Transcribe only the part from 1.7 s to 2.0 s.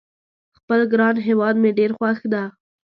ډېر